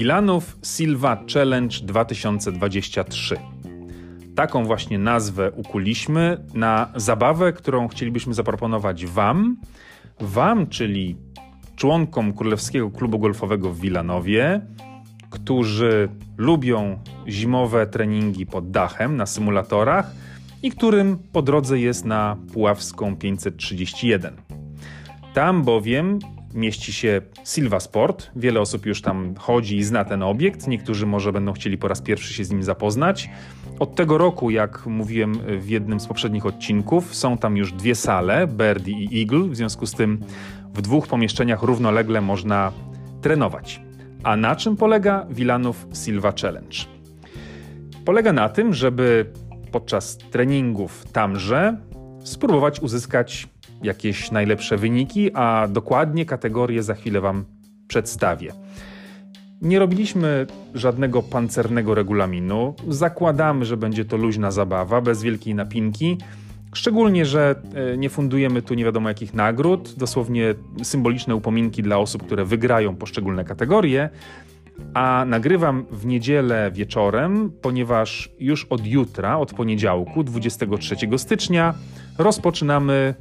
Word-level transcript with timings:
Wilanów 0.00 0.58
Silva 0.62 1.24
Challenge 1.34 1.76
2023. 1.82 3.36
Taką 4.34 4.64
właśnie 4.64 4.98
nazwę 4.98 5.50
ukuliśmy 5.50 6.44
na 6.54 6.92
zabawę, 6.96 7.52
którą 7.52 7.88
chcielibyśmy 7.88 8.34
zaproponować 8.34 9.06
Wam. 9.06 9.56
Wam, 10.20 10.66
czyli 10.66 11.16
członkom 11.76 12.32
Królewskiego 12.32 12.90
Klubu 12.90 13.18
Golfowego 13.18 13.70
w 13.70 13.80
Wilanowie, 13.80 14.60
którzy 15.30 16.08
lubią 16.36 16.98
zimowe 17.28 17.86
treningi 17.86 18.46
pod 18.46 18.70
dachem 18.70 19.16
na 19.16 19.26
symulatorach 19.26 20.10
i 20.62 20.70
którym 20.70 21.18
po 21.32 21.42
drodze 21.42 21.78
jest 21.78 22.04
na 22.04 22.36
Puławską 22.52 23.16
531. 23.16 24.36
Tam 25.34 25.62
bowiem 25.62 26.18
mieści 26.54 26.92
się 26.92 27.22
Silva 27.44 27.80
Sport. 27.80 28.30
Wiele 28.36 28.60
osób 28.60 28.86
już 28.86 29.02
tam 29.02 29.34
chodzi 29.34 29.76
i 29.76 29.84
zna 29.84 30.04
ten 30.04 30.22
obiekt. 30.22 30.66
Niektórzy 30.66 31.06
może 31.06 31.32
będą 31.32 31.52
chcieli 31.52 31.78
po 31.78 31.88
raz 31.88 32.00
pierwszy 32.00 32.34
się 32.34 32.44
z 32.44 32.50
nim 32.50 32.62
zapoznać. 32.62 33.30
Od 33.78 33.94
tego 33.94 34.18
roku, 34.18 34.50
jak 34.50 34.86
mówiłem 34.86 35.32
w 35.60 35.68
jednym 35.68 36.00
z 36.00 36.06
poprzednich 36.06 36.46
odcinków, 36.46 37.14
są 37.14 37.38
tam 37.38 37.56
już 37.56 37.72
dwie 37.72 37.94
sale, 37.94 38.46
Birdie 38.46 39.04
i 39.04 39.20
Eagle. 39.20 39.48
W 39.48 39.56
związku 39.56 39.86
z 39.86 39.92
tym 39.92 40.20
w 40.74 40.82
dwóch 40.82 41.06
pomieszczeniach 41.06 41.62
równolegle 41.62 42.20
można 42.20 42.72
trenować. 43.20 43.82
A 44.22 44.36
na 44.36 44.56
czym 44.56 44.76
polega 44.76 45.26
Wilanów 45.30 45.86
Silva 46.04 46.32
Challenge? 46.42 46.76
Polega 48.04 48.32
na 48.32 48.48
tym, 48.48 48.74
żeby 48.74 49.26
podczas 49.72 50.18
treningów 50.18 51.04
tamże 51.12 51.76
spróbować 52.24 52.80
uzyskać 52.80 53.48
jakieś 53.82 54.30
najlepsze 54.30 54.76
wyniki, 54.76 55.30
a 55.34 55.68
dokładnie 55.70 56.26
kategorie 56.26 56.82
za 56.82 56.94
chwilę 56.94 57.20
Wam 57.20 57.44
przedstawię. 57.88 58.52
Nie 59.62 59.78
robiliśmy 59.78 60.46
żadnego 60.74 61.22
pancernego 61.22 61.94
regulaminu. 61.94 62.74
Zakładamy, 62.88 63.64
że 63.64 63.76
będzie 63.76 64.04
to 64.04 64.16
luźna 64.16 64.50
zabawa, 64.50 65.00
bez 65.00 65.22
wielkiej 65.22 65.54
napinki. 65.54 66.18
Szczególnie, 66.74 67.26
że 67.26 67.62
e, 67.74 67.96
nie 67.96 68.10
fundujemy 68.10 68.62
tu 68.62 68.74
nie 68.74 68.84
wiadomo 68.84 69.08
jakich 69.08 69.34
nagród, 69.34 69.94
dosłownie 69.96 70.54
symboliczne 70.82 71.34
upominki 71.34 71.82
dla 71.82 71.98
osób, 71.98 72.22
które 72.22 72.44
wygrają 72.44 72.96
poszczególne 72.96 73.44
kategorie. 73.44 74.08
A 74.94 75.24
nagrywam 75.26 75.86
w 75.90 76.06
niedzielę 76.06 76.70
wieczorem, 76.74 77.52
ponieważ 77.62 78.30
już 78.38 78.64
od 78.64 78.86
jutra, 78.86 79.38
od 79.38 79.54
poniedziałku, 79.54 80.24
23 80.24 80.96
stycznia, 81.16 81.74
rozpoczynamy 82.18 83.14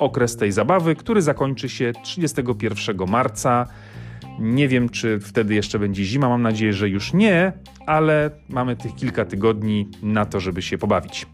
okres 0.00 0.36
tej 0.36 0.52
zabawy, 0.52 0.96
który 0.96 1.22
zakończy 1.22 1.68
się 1.68 1.92
31 2.02 2.96
marca. 3.08 3.66
Nie 4.38 4.68
wiem, 4.68 4.88
czy 4.88 5.20
wtedy 5.20 5.54
jeszcze 5.54 5.78
będzie 5.78 6.04
zima, 6.04 6.28
mam 6.28 6.42
nadzieję, 6.42 6.72
że 6.72 6.88
już 6.88 7.12
nie, 7.12 7.52
ale 7.86 8.30
mamy 8.48 8.76
tych 8.76 8.94
kilka 8.94 9.24
tygodni 9.24 9.88
na 10.02 10.24
to, 10.24 10.40
żeby 10.40 10.62
się 10.62 10.78
pobawić. 10.78 11.26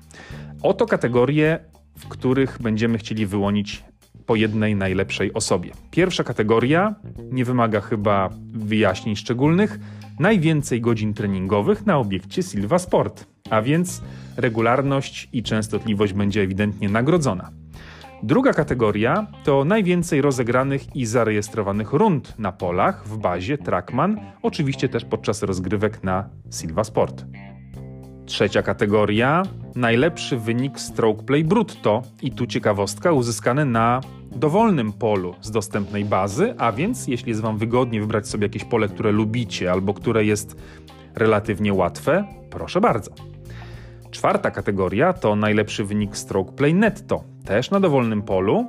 Oto 0.63 0.87
kategorie, 0.87 1.59
w 1.99 2.09
których 2.09 2.59
będziemy 2.63 2.99
chcieli 2.99 3.27
wyłonić 3.27 3.85
po 4.27 4.37
jednej 4.37 4.77
najlepszej 4.77 5.33
osobie. 5.33 5.71
Pierwsza 5.91 6.25
kategoria 6.25 6.95
nie 7.31 7.45
wymaga 7.45 7.81
chyba 7.81 8.31
wyjaśnień 8.53 9.17
szczególnych. 9.17 9.79
Najwięcej 10.19 10.81
godzin 10.81 11.15
treningowych 11.15 11.87
na 11.87 11.99
obiekcie 11.99 12.43
Silva 12.43 12.79
Sport, 12.79 13.27
a 13.51 13.63
więc 13.63 14.03
regularność 14.37 15.29
i 15.33 15.43
częstotliwość 15.43 16.13
będzie 16.13 16.43
ewidentnie 16.43 16.89
nagrodzona. 16.89 17.51
Druga 18.23 18.53
kategoria 18.53 19.27
to 19.45 19.65
najwięcej 19.65 20.23
rozegranych 20.23 20.97
i 20.97 21.07
zarejestrowanych 21.07 21.93
rund 21.93 22.39
na 22.39 22.53
polach 22.53 23.09
w 23.09 23.19
bazie 23.19 23.59
Trackman, 23.59 24.21
oczywiście 24.43 24.89
też 24.89 25.05
podczas 25.05 25.43
rozgrywek 25.43 26.05
na 26.05 26.29
Silva 26.51 26.85
Sport. 26.85 27.25
Trzecia 28.27 28.63
kategoria 28.63 29.43
najlepszy 29.75 30.37
wynik 30.37 30.81
stroke 30.81 31.23
play 31.23 31.45
brutto 31.45 32.03
i 32.23 32.31
tu 32.31 32.47
ciekawostka 32.47 33.13
uzyskany 33.13 33.65
na 33.65 34.01
dowolnym 34.37 34.93
polu 34.93 35.35
z 35.41 35.51
dostępnej 35.51 36.05
bazy, 36.05 36.55
a 36.59 36.73
więc 36.73 37.07
jeśli 37.09 37.29
jest 37.29 37.41
Wam 37.41 37.59
wygodnie 37.59 38.01
wybrać 38.01 38.29
sobie 38.29 38.45
jakieś 38.45 38.65
pole, 38.65 38.89
które 38.89 39.13
lubicie 39.13 39.73
albo 39.73 39.95
które 39.95 40.25
jest 40.25 40.57
relatywnie 41.15 41.75
łatwe, 41.75 42.25
proszę 42.51 42.81
bardzo. 42.81 43.11
Czwarta 44.11 44.51
kategoria 44.51 45.13
to 45.13 45.37
najlepszy 45.37 45.85
wynik 45.85 46.17
stroke 46.17 46.53
play 46.53 46.75
netto, 46.75 47.25
też 47.47 47.71
na 47.71 47.81
dowolnym 47.81 48.23
polu, 48.23 48.67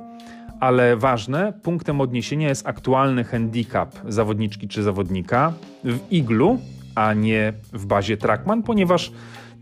ale 0.60 0.96
ważne, 0.96 1.52
punktem 1.62 2.00
odniesienia 2.00 2.48
jest 2.48 2.66
aktualny 2.66 3.24
handicap 3.24 3.94
zawodniczki 4.08 4.68
czy 4.68 4.82
zawodnika 4.82 5.52
w 5.84 5.98
iglu, 6.10 6.58
a 6.94 7.14
nie 7.14 7.52
w 7.72 7.86
bazie 7.86 8.16
Trackman, 8.16 8.62
ponieważ 8.62 9.12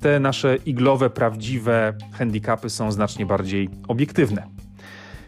te 0.00 0.20
nasze 0.20 0.56
iglowe, 0.56 1.10
prawdziwe 1.10 1.94
handicapy 2.12 2.70
są 2.70 2.92
znacznie 2.92 3.26
bardziej 3.26 3.68
obiektywne. 3.88 4.46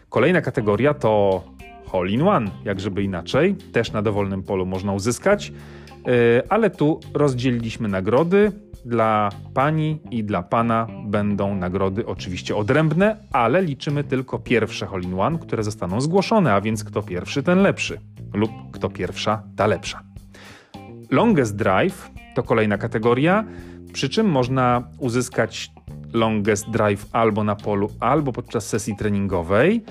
Kolejna 0.09 0.41
kategoria 0.41 0.93
to 0.93 1.43
Hole 1.85 2.11
in 2.11 2.21
One, 2.21 2.51
jak 2.65 2.79
żeby 2.79 3.03
inaczej, 3.03 3.55
też 3.55 3.91
na 3.91 4.01
dowolnym 4.01 4.43
polu 4.43 4.65
można 4.65 4.93
uzyskać, 4.93 5.51
ale 6.49 6.69
tu 6.69 6.99
rozdzieliliśmy 7.13 7.87
nagrody. 7.87 8.51
Dla 8.85 9.29
pani 9.53 9.99
i 10.11 10.23
dla 10.23 10.43
pana 10.43 10.87
będą 11.05 11.55
nagrody 11.55 12.05
oczywiście 12.05 12.55
odrębne, 12.55 13.17
ale 13.31 13.61
liczymy 13.61 14.03
tylko 14.03 14.39
pierwsze 14.39 14.85
Hole 14.85 15.03
in 15.03 15.19
One, 15.19 15.39
które 15.39 15.63
zostaną 15.63 16.01
zgłoszone, 16.01 16.53
a 16.53 16.61
więc 16.61 16.83
kto 16.83 17.03
pierwszy, 17.03 17.43
ten 17.43 17.61
lepszy, 17.61 17.99
lub 18.33 18.51
kto 18.71 18.89
pierwsza, 18.89 19.43
ta 19.55 19.67
lepsza. 19.67 20.03
Longest 21.11 21.55
Drive 21.55 22.11
to 22.35 22.43
kolejna 22.43 22.77
kategoria, 22.77 23.45
przy 23.93 24.09
czym 24.09 24.27
można 24.27 24.83
uzyskać 24.97 25.71
longest 26.13 26.69
drive 26.69 27.05
albo 27.11 27.43
na 27.43 27.55
polu, 27.55 27.89
albo 27.99 28.33
podczas 28.33 28.67
sesji 28.67 28.95
treningowej. 28.97 29.83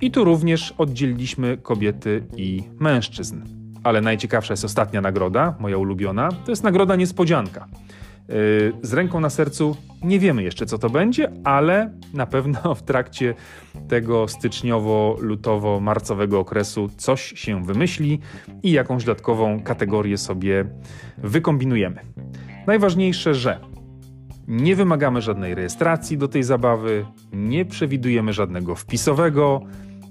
I 0.00 0.10
tu 0.10 0.24
również 0.24 0.74
oddzieliliśmy 0.78 1.56
kobiety 1.56 2.26
i 2.36 2.62
mężczyzn. 2.80 3.65
Ale 3.86 4.00
najciekawsza 4.00 4.52
jest 4.52 4.64
ostatnia 4.64 5.00
nagroda, 5.00 5.54
moja 5.58 5.78
ulubiona. 5.78 6.28
To 6.44 6.52
jest 6.52 6.64
nagroda 6.64 6.96
niespodzianka. 6.96 7.66
Yy, 8.28 8.72
z 8.82 8.92
ręką 8.92 9.20
na 9.20 9.30
sercu 9.30 9.76
nie 10.02 10.18
wiemy 10.18 10.42
jeszcze, 10.42 10.66
co 10.66 10.78
to 10.78 10.90
będzie, 10.90 11.32
ale 11.44 11.90
na 12.14 12.26
pewno 12.26 12.74
w 12.74 12.82
trakcie 12.82 13.34
tego 13.88 14.26
styczniowo-lutowo-marcowego 14.26 16.38
okresu 16.38 16.90
coś 16.96 17.32
się 17.36 17.64
wymyśli 17.64 18.20
i 18.62 18.72
jakąś 18.72 19.04
dodatkową 19.04 19.62
kategorię 19.62 20.18
sobie 20.18 20.64
wykombinujemy. 21.18 22.00
Najważniejsze, 22.66 23.34
że 23.34 23.60
nie 24.48 24.76
wymagamy 24.76 25.22
żadnej 25.22 25.54
rejestracji 25.54 26.18
do 26.18 26.28
tej 26.28 26.42
zabawy, 26.42 27.06
nie 27.32 27.64
przewidujemy 27.64 28.32
żadnego 28.32 28.74
wpisowego, 28.74 29.60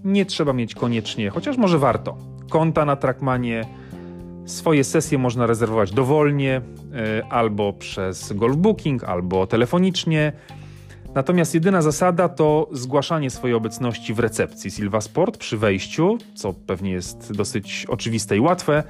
nie 0.03 0.25
trzeba 0.25 0.53
mieć 0.53 0.75
koniecznie, 0.75 1.29
chociaż 1.29 1.57
może 1.57 1.79
warto, 1.79 2.34
konta 2.55 2.85
na 2.85 2.95
Trackmanie. 2.95 3.65
Swoje 4.45 4.83
sesje 4.83 5.17
można 5.17 5.47
rezerwować 5.47 5.91
dowolnie, 5.91 6.61
e, 6.93 7.25
albo 7.29 7.73
przez 7.73 8.33
Golf 8.33 8.57
Booking, 8.57 9.03
albo 9.03 9.47
telefonicznie. 9.47 10.33
Natomiast 11.15 11.53
jedyna 11.53 11.81
zasada 11.81 12.29
to 12.29 12.69
zgłaszanie 12.71 13.29
swojej 13.29 13.55
obecności 13.55 14.13
w 14.13 14.19
recepcji 14.19 14.71
Silva 14.71 15.01
Sport 15.01 15.37
przy 15.37 15.57
wejściu, 15.57 16.17
co 16.35 16.53
pewnie 16.53 16.91
jest 16.91 17.33
dosyć 17.33 17.85
oczywiste 17.89 18.37
i 18.37 18.39
łatwe. 18.39 18.83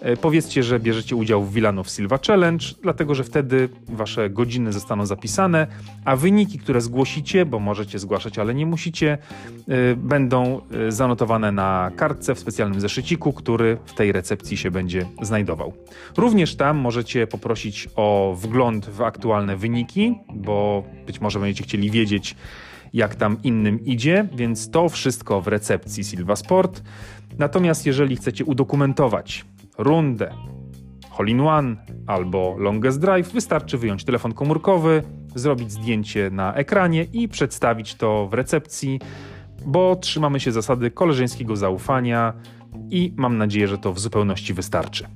E, 0.00 0.16
powiedzcie, 0.16 0.62
że 0.62 0.80
bierzecie 0.80 1.16
udział 1.16 1.44
w 1.44 1.52
Wilanów 1.52 1.90
Silva 1.90 2.18
Challenge, 2.26 2.66
dlatego 2.82 3.14
że 3.14 3.24
wtedy 3.24 3.68
wasze 3.88 4.30
godziny 4.30 4.72
zostaną 4.72 5.06
zapisane, 5.06 5.66
a 6.04 6.16
wyniki, 6.16 6.58
które 6.58 6.80
zgłosicie, 6.80 7.46
bo 7.46 7.58
możecie 7.58 7.98
zgłaszać, 7.98 8.38
ale 8.38 8.54
nie 8.54 8.66
musicie, 8.66 9.18
e, 9.68 9.96
będą 9.96 10.60
e, 10.88 10.92
zanotowane 10.92 11.52
na 11.52 11.90
kartce 11.96 12.34
w 12.34 12.38
specjalnym 12.38 12.80
zeszyciku, 12.80 13.32
który 13.32 13.78
w 13.86 13.94
tej 13.94 14.12
recepcji 14.12 14.56
się 14.56 14.70
będzie 14.70 15.06
znajdował. 15.22 15.72
Również 16.16 16.56
tam 16.56 16.76
możecie 16.76 17.26
poprosić 17.26 17.88
o 17.96 18.36
wgląd 18.40 18.86
w 18.86 19.02
aktualne 19.02 19.56
wyniki, 19.56 20.14
bo 20.34 20.84
być 21.06 21.20
może 21.20 21.40
będziecie 21.40 21.64
chcieli 21.64 21.90
wiedzieć, 21.90 22.36
jak 22.92 23.14
tam 23.14 23.36
innym 23.42 23.84
idzie, 23.84 24.28
więc 24.34 24.70
to 24.70 24.88
wszystko 24.88 25.40
w 25.40 25.48
recepcji 25.48 26.04
Silva 26.04 26.36
Sport. 26.36 26.82
Natomiast 27.38 27.86
jeżeli 27.86 28.16
chcecie 28.16 28.44
udokumentować 28.44 29.44
rundę 29.78 30.34
Hole 31.10 31.30
in 31.30 31.40
One 31.40 31.76
albo 32.06 32.56
Longest 32.58 33.00
Drive, 33.00 33.32
wystarczy 33.32 33.78
wyjąć 33.78 34.04
telefon 34.04 34.32
komórkowy, 34.32 35.02
zrobić 35.34 35.72
zdjęcie 35.72 36.30
na 36.30 36.54
ekranie 36.54 37.06
i 37.12 37.28
przedstawić 37.28 37.94
to 37.94 38.28
w 38.30 38.34
recepcji, 38.34 39.00
bo 39.66 39.96
trzymamy 39.96 40.40
się 40.40 40.52
zasady 40.52 40.90
koleżeńskiego 40.90 41.56
zaufania 41.56 42.32
i 42.90 43.12
mam 43.16 43.38
nadzieję, 43.38 43.68
że 43.68 43.78
to 43.78 43.92
w 43.92 43.98
zupełności 43.98 44.54
wystarczy. 44.54 45.06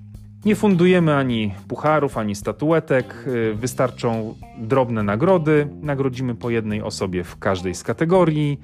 Nie 0.45 0.57
fundujemy 0.57 1.17
ani 1.17 1.55
pucharów, 1.69 2.19
ani 2.19 2.35
statuetek, 2.35 3.25
y, 3.27 3.55
wystarczą 3.55 4.35
drobne 4.59 5.03
nagrody. 5.03 5.69
Nagrodzimy 5.83 6.35
po 6.35 6.51
jednej 6.51 6.83
osobie 6.83 7.25
w 7.25 7.39
każdej 7.39 7.75
z 7.75 7.83
kategorii. 7.83 8.61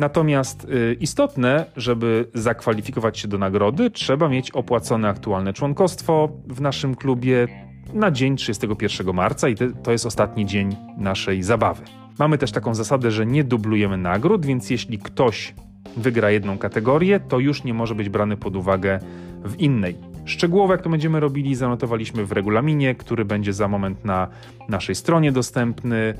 Natomiast 0.00 0.64
y, 0.64 0.96
istotne, 1.00 1.66
żeby 1.76 2.28
zakwalifikować 2.34 3.18
się 3.18 3.28
do 3.28 3.38
nagrody, 3.38 3.90
trzeba 3.90 4.28
mieć 4.28 4.50
opłacone 4.50 5.08
aktualne 5.08 5.52
członkostwo 5.52 6.28
w 6.46 6.60
naszym 6.60 6.94
klubie 6.94 7.48
na 7.94 8.10
dzień 8.10 8.36
31 8.36 9.14
marca 9.14 9.48
i 9.48 9.54
to 9.82 9.92
jest 9.92 10.06
ostatni 10.06 10.46
dzień 10.46 10.76
naszej 10.98 11.42
zabawy. 11.42 11.82
Mamy 12.18 12.38
też 12.38 12.52
taką 12.52 12.74
zasadę, 12.74 13.10
że 13.10 13.26
nie 13.26 13.44
dublujemy 13.44 13.96
nagród, 13.96 14.46
więc 14.46 14.70
jeśli 14.70 14.98
ktoś 14.98 15.54
wygra 15.96 16.30
jedną 16.30 16.58
kategorię, 16.58 17.20
to 17.20 17.38
już 17.38 17.64
nie 17.64 17.74
może 17.74 17.94
być 17.94 18.08
brany 18.08 18.36
pod 18.36 18.56
uwagę 18.56 18.98
w 19.44 19.60
innej. 19.60 19.96
Szczegółowo, 20.24 20.72
jak 20.72 20.82
to 20.82 20.90
będziemy 20.90 21.20
robili, 21.20 21.54
zanotowaliśmy 21.54 22.26
w 22.26 22.32
regulaminie, 22.32 22.94
który 22.94 23.24
będzie 23.24 23.52
za 23.52 23.68
moment 23.68 24.04
na 24.04 24.28
naszej 24.68 24.94
stronie 24.94 25.32
dostępny, 25.32 26.14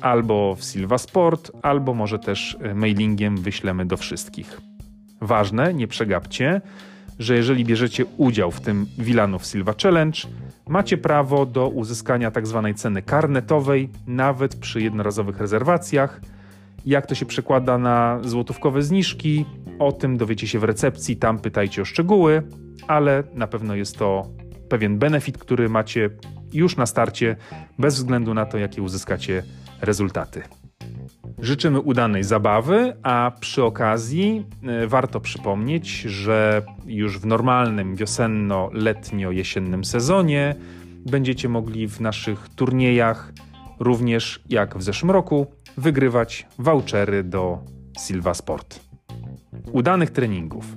albo 0.00 0.54
w 0.54 0.64
Silva 0.64 0.98
Sport, 0.98 1.52
albo 1.62 1.94
może 1.94 2.18
też 2.18 2.56
e, 2.60 2.74
mailingiem 2.74 3.36
wyślemy 3.36 3.86
do 3.86 3.96
wszystkich. 3.96 4.60
Ważne, 5.20 5.74
nie 5.74 5.88
przegapcie, 5.88 6.60
że 7.18 7.36
jeżeli 7.36 7.64
bierzecie 7.64 8.04
udział 8.16 8.50
w 8.50 8.60
tym 8.60 8.86
Wilanów 8.98 9.46
Silva 9.46 9.74
Challenge, 9.82 10.20
macie 10.68 10.98
prawo 10.98 11.46
do 11.46 11.68
uzyskania 11.68 12.30
tzw. 12.30 12.62
Tak 12.64 12.76
ceny 12.76 13.02
karnetowej, 13.02 13.88
nawet 14.06 14.56
przy 14.56 14.82
jednorazowych 14.82 15.38
rezerwacjach. 15.38 16.20
Jak 16.86 17.06
to 17.06 17.14
się 17.14 17.26
przekłada 17.26 17.78
na 17.78 18.20
złotówkowe 18.24 18.82
zniżki, 18.82 19.44
o 19.78 19.92
tym 19.92 20.16
dowiecie 20.16 20.46
się 20.46 20.58
w 20.58 20.64
recepcji, 20.64 21.16
tam 21.16 21.38
pytajcie 21.38 21.82
o 21.82 21.84
szczegóły, 21.84 22.42
ale 22.88 23.22
na 23.34 23.46
pewno 23.46 23.74
jest 23.74 23.98
to 23.98 24.26
pewien 24.68 24.98
benefit, 24.98 25.38
który 25.38 25.68
macie 25.68 26.10
już 26.52 26.76
na 26.76 26.86
starcie, 26.86 27.36
bez 27.78 27.94
względu 27.94 28.34
na 28.34 28.46
to, 28.46 28.58
jakie 28.58 28.82
uzyskacie 28.82 29.42
rezultaty. 29.82 30.42
Życzymy 31.38 31.80
udanej 31.80 32.24
zabawy, 32.24 32.96
a 33.02 33.32
przy 33.40 33.64
okazji 33.64 34.46
e, 34.62 34.86
warto 34.86 35.20
przypomnieć, 35.20 36.00
że 36.00 36.62
już 36.86 37.18
w 37.18 37.26
normalnym 37.26 37.96
wiosenno-letnio-jesiennym 37.96 39.84
sezonie 39.84 40.54
będziecie 41.06 41.48
mogli 41.48 41.88
w 41.88 42.00
naszych 42.00 42.48
turniejach, 42.48 43.32
również 43.78 44.42
jak 44.48 44.78
w 44.78 44.82
zeszłym 44.82 45.10
roku, 45.10 45.46
wygrywać 45.76 46.46
vouchery 46.58 47.24
do 47.24 47.58
Silva 48.06 48.34
Sport. 48.34 48.80
Udanych 49.72 50.10
treningów! 50.10 50.76